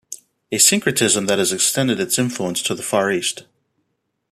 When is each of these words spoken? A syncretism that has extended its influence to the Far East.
A 0.51 0.57
syncretism 0.57 1.27
that 1.27 1.37
has 1.37 1.53
extended 1.53 1.99
its 1.99 2.17
influence 2.17 2.63
to 2.63 2.73
the 2.73 2.81
Far 2.81 3.11
East. 3.11 3.43